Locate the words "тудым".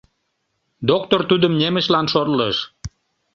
1.29-1.53